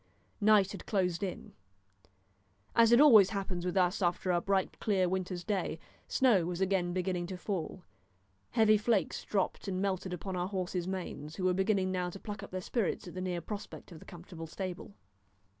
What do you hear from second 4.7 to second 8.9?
clear winter's day, snow was again beginning to fall, heavy